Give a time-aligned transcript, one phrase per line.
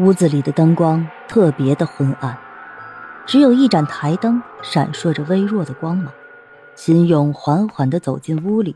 [0.00, 2.36] 屋子里的灯光特别的昏暗，
[3.26, 6.12] 只有一盏台灯闪烁着微弱的光芒。
[6.74, 8.74] 秦勇缓缓地走进屋里，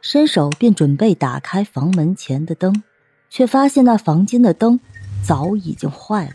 [0.00, 2.80] 伸手便准备打开房门前的灯，
[3.28, 4.78] 却发现那房间的灯
[5.26, 6.32] 早已经坏了。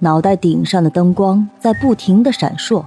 [0.00, 2.84] 脑袋顶上的灯光在不停地闪烁，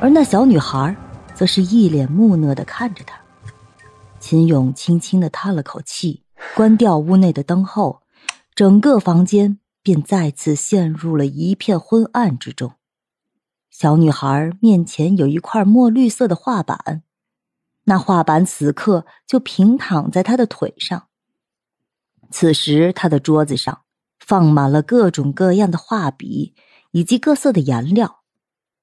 [0.00, 0.96] 而那小女孩
[1.32, 3.16] 则是一脸木讷地看着他。
[4.18, 6.24] 秦勇轻轻地叹了口气，
[6.56, 8.01] 关掉屋内的灯后。
[8.54, 12.72] 整个房间便再次陷入了一片昏暗之中。
[13.70, 17.02] 小女孩面前有一块墨绿色的画板，
[17.84, 21.08] 那画板此刻就平躺在她的腿上。
[22.30, 23.82] 此时，她的桌子上
[24.20, 26.54] 放满了各种各样的画笔
[26.90, 28.20] 以及各色的颜料，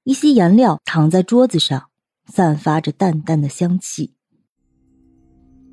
[0.03, 1.89] 一些颜料躺在桌子上，
[2.25, 4.16] 散发着淡淡的香气。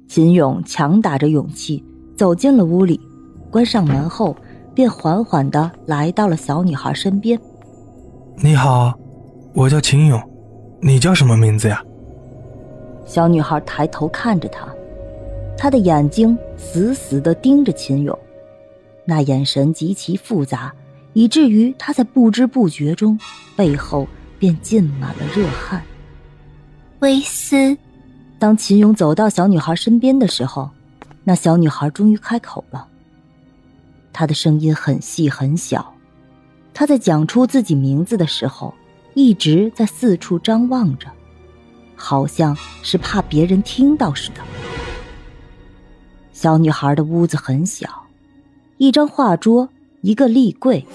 [0.07, 1.83] 秦勇强打着勇气
[2.15, 3.01] 走进了屋里。
[3.57, 4.37] 关上门后，
[4.75, 7.41] 便缓缓的来到了小女孩身边。
[8.37, 8.93] 你好，
[9.55, 10.23] 我叫秦勇，
[10.83, 11.83] 你叫什么名字呀？
[13.07, 14.69] 小女孩抬头看着他，
[15.57, 18.19] 她的眼睛死死的盯着秦勇，
[19.07, 20.71] 那眼神极其复杂，
[21.15, 23.19] 以至于他在不知不觉中
[23.57, 24.07] 背后
[24.39, 25.81] 便浸满了热汗。
[26.99, 27.75] 威斯，
[28.39, 30.69] 当秦勇走到小女孩身边的时候，
[31.25, 32.87] 那小女孩终于开口了。
[34.19, 35.93] 他的声音很细很小，
[36.73, 38.73] 他在讲出自己名字的时候，
[39.13, 41.07] 一直在四处张望着，
[41.95, 44.41] 好像是怕别人听到似的。
[46.33, 48.07] 小女孩的屋子很小，
[48.79, 49.69] 一张画桌、
[50.01, 50.87] 一个立柜，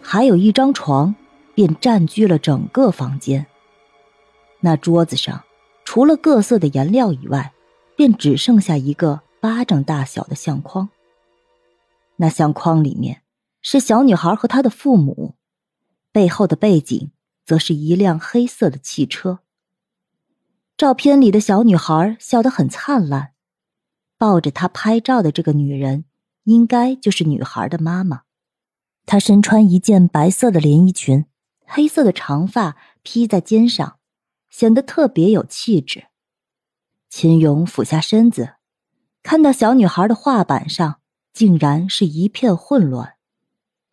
[0.00, 1.14] 还有一张床，
[1.54, 3.44] 便占据了整个房间。
[4.60, 5.42] 那桌子上，
[5.84, 7.52] 除了各色的颜料以外，
[7.96, 10.88] 便只剩下一个巴掌大小的相框。
[12.22, 13.22] 那相框里面
[13.62, 15.34] 是小女孩和她的父母，
[16.12, 17.10] 背后的背景
[17.44, 19.40] 则是一辆黑色的汽车。
[20.76, 23.32] 照片里的小女孩笑得很灿烂，
[24.16, 26.04] 抱着她拍照的这个女人
[26.44, 28.22] 应该就是女孩的妈妈。
[29.04, 31.26] 她身穿一件白色的连衣裙，
[31.66, 33.98] 黑色的长发披在肩上，
[34.48, 36.06] 显得特别有气质。
[37.10, 38.54] 秦勇俯下身子，
[39.24, 41.00] 看到小女孩的画板上。
[41.32, 43.14] 竟然是一片混乱，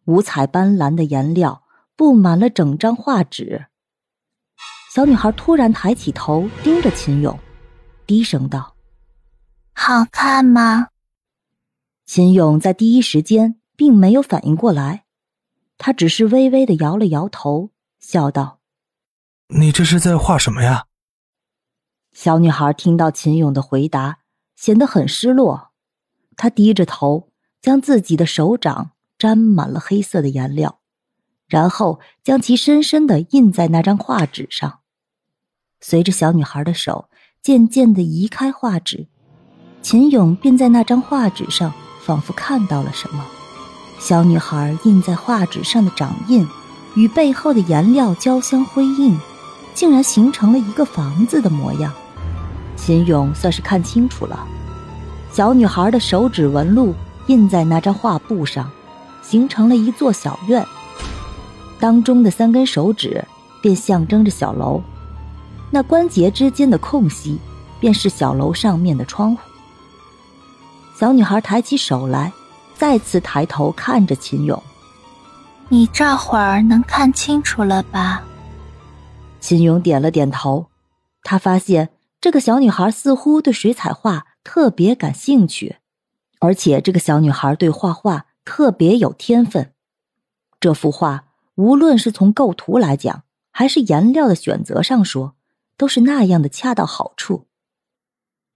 [0.05, 1.63] 五彩斑斓的颜料
[1.95, 3.67] 布满了整张画纸。
[4.93, 7.39] 小女孩突然抬起头，盯着秦勇，
[8.05, 8.75] 低声道
[9.73, 10.89] ：“好看吗？”
[12.05, 15.05] 秦勇在第一时间并没有反应过来，
[15.77, 17.69] 他只是微微的摇了摇头，
[17.99, 18.59] 笑道
[19.47, 20.87] ：“你这是在画什么呀？”
[22.11, 24.19] 小女孩听到秦勇的回答，
[24.55, 25.71] 显得很失落，
[26.35, 27.28] 她低着头。
[27.61, 30.79] 将自己的手掌沾满了黑色的颜料，
[31.47, 34.79] 然后将其深深的印在那张画纸上。
[35.81, 37.09] 随着小女孩的手
[37.41, 39.07] 渐渐的移开画纸，
[39.81, 43.25] 秦勇便在那张画纸上仿佛看到了什么。
[43.99, 46.47] 小女孩印在画纸上的掌印
[46.95, 49.19] 与背后的颜料交相辉映，
[49.73, 51.93] 竟然形成了一个房子的模样。
[52.77, 54.47] 秦勇算是看清楚了，
[55.33, 56.95] 小女孩的手指纹路。
[57.29, 58.71] 印在那张画布上，
[59.21, 60.65] 形成了一座小院。
[61.79, 63.23] 当中的三根手指
[63.61, 64.81] 便象征着小楼，
[65.69, 67.37] 那关节之间的空隙
[67.79, 69.41] 便是小楼上面的窗户。
[70.95, 72.33] 小女孩抬起手来，
[72.73, 74.61] 再次抬头看着秦勇
[75.69, 78.23] ：“你这会儿能看清楚了吧？”
[79.39, 80.65] 秦勇点了点头。
[81.21, 81.89] 他发现
[82.19, 85.75] 这个小女孩似乎对水彩画特别感兴趣。
[86.39, 89.73] 而且这个小女孩对画画特别有天分，
[90.59, 91.25] 这幅画
[91.55, 95.35] 无论是从构图来讲，还是颜料的选择上说，
[95.75, 97.47] 都是那样的恰到好处。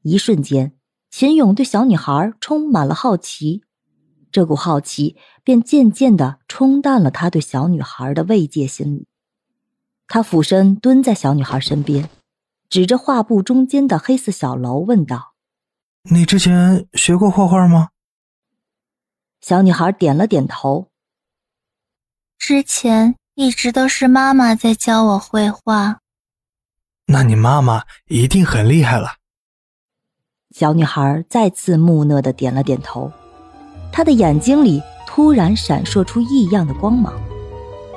[0.02, 0.78] 一瞬间，
[1.12, 3.64] 秦勇对小女孩充满了好奇，
[4.32, 9.08] 这股好奇便渐渐的冲淡了他对小女孩的慰藉心理。
[10.08, 12.10] 他俯身蹲在小女孩身边，
[12.70, 15.33] 指着画布中间的黑色小楼问道。
[16.10, 17.90] 你之前学过画画吗？
[19.40, 20.90] 小女孩点了点头。
[22.38, 26.02] 之前一直都是妈妈在教我绘画。
[27.06, 29.14] 那你妈妈一定很厉害了。
[30.52, 33.10] 小女孩再次木讷的点了点头，
[33.90, 37.14] 她的眼睛里突然闪烁出异样的光芒。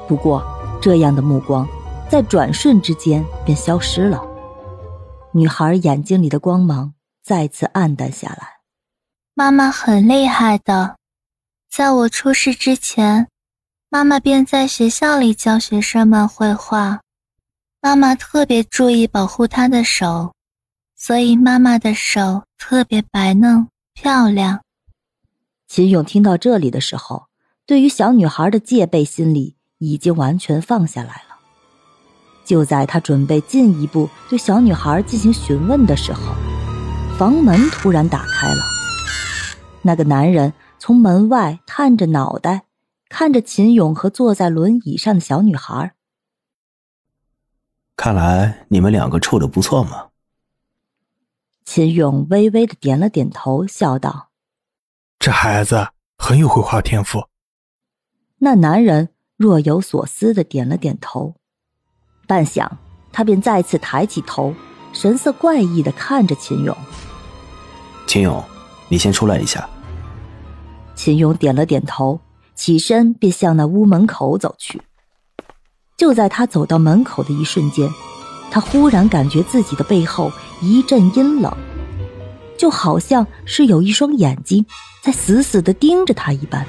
[0.06, 0.44] 不过，
[0.80, 1.68] 这样的目光
[2.08, 4.22] 在转瞬之间便消失了。
[5.32, 6.94] 女孩眼睛里的光芒
[7.26, 8.60] 再次暗淡下来。
[9.34, 10.96] 妈妈很厉害的，
[11.68, 13.26] 在我出事之前，
[13.88, 17.00] 妈妈便在学校里教学生们绘画。
[17.80, 20.34] 妈妈特别注意保护她的手，
[20.94, 24.60] 所以妈妈的手特别白嫩漂亮。
[25.66, 27.26] 秦勇听到这里的时候，
[27.66, 31.36] 对于小女孩的戒备心理已经完全放下来了。
[32.44, 36.32] 就在他准备进一步对小女孩进行询问的时候，
[37.18, 38.62] 房门突然打开了。
[39.80, 42.66] 那个男人从门外探着脑袋，
[43.08, 45.94] 看着秦勇和坐在轮椅上的小女孩。
[47.96, 50.08] 看来你们两个处的不错嘛。
[51.64, 54.28] 秦勇微微的点了点头，笑道
[55.18, 57.28] ：“这孩子很有绘画天赋。”
[58.40, 59.08] 那男人
[59.38, 61.34] 若有所思的点了点头，
[62.28, 62.70] 半晌，
[63.10, 64.54] 他便再次抬起头，
[64.96, 66.74] 神色怪异的看着秦勇。
[68.06, 68.42] 秦勇，
[68.88, 69.68] 你先出来一下。
[70.94, 72.18] 秦勇点了点头，
[72.54, 74.80] 起身便向那屋门口走去。
[75.98, 77.90] 就在他走到门口的一瞬间，
[78.50, 80.32] 他忽然感觉自己的背后
[80.62, 81.54] 一阵阴冷，
[82.56, 84.64] 就好像是有一双眼睛
[85.02, 86.66] 在死死的盯着他一般。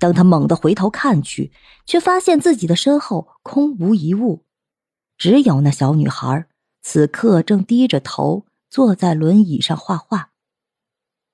[0.00, 1.52] 当他猛地回头看去，
[1.86, 4.42] 却发现自己的身后空无一物，
[5.16, 6.46] 只有那小女孩
[6.82, 10.30] 此刻正低着头坐在轮椅上画画。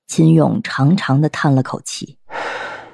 [0.06, 2.19] 秦勇长长的叹了口气，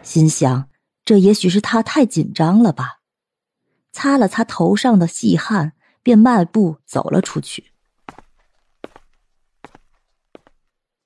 [0.03, 0.69] 心想：
[1.05, 3.01] 这也许是他太紧张了吧。
[3.93, 7.73] 擦了擦头上的细汗，便迈步走了出去。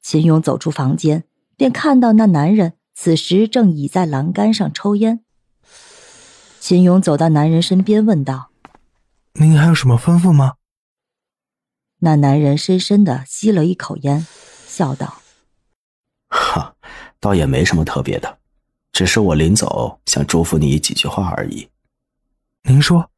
[0.01, 1.25] 秦勇走出房间，
[1.57, 5.23] 便看到那男人此时正倚在栏杆上抽烟。
[6.61, 8.51] 秦勇走到男人身边，问道
[9.41, 10.55] ：“您还有什么吩咐吗？”
[12.01, 14.27] 那男人深深的吸了一口烟，
[14.67, 15.23] 笑道。
[16.29, 16.75] 哈，
[17.19, 18.39] 倒也没什么特别的，
[18.93, 21.69] 只是我临走想嘱咐你几句话而已。
[22.63, 23.11] 您说。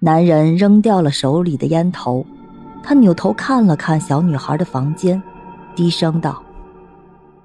[0.00, 2.26] 男人扔掉了手里的烟头，
[2.82, 5.22] 他扭头看了看小女孩的房间，
[5.74, 6.44] 低声道：“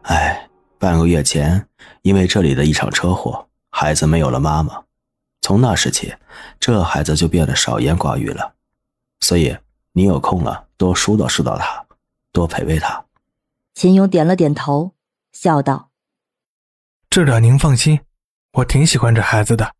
[0.04, 1.66] 哎，半个月前，
[2.02, 4.84] 因为这里的一场车祸，孩子没有了妈妈。
[5.42, 6.14] 从那时起，
[6.60, 8.56] 这孩子就变得少言寡语了。
[9.22, 9.56] 所以，
[9.94, 11.86] 你有空了多疏导疏导他，
[12.32, 13.06] 多陪陪他。”
[13.76, 14.94] 秦勇点了点头，
[15.32, 15.90] 笑道
[17.10, 18.02] ：“这点您放心，
[18.54, 19.74] 我挺喜欢这孩子的。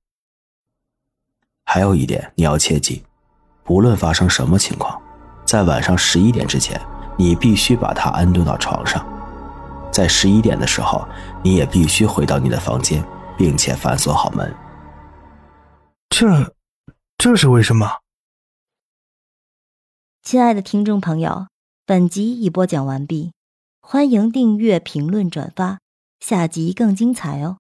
[1.66, 3.04] 还有一点，你要切记，
[3.64, 5.02] 不论发生什么情况，
[5.46, 6.80] 在晚上十一点之前，
[7.18, 9.06] 你必须把他安顿到床上。
[9.92, 11.08] 在十一点的时候，
[11.44, 13.04] 你也必须回到你的房间，
[13.38, 14.56] 并且反锁好门。
[16.10, 16.56] 这，
[17.18, 17.88] 这是为什么？”
[20.22, 21.48] 亲爱的听众朋友，
[21.86, 23.32] 本集已播讲完毕。
[23.82, 25.80] 欢迎订阅、评论、转发，
[26.20, 27.58] 下集更精彩哦！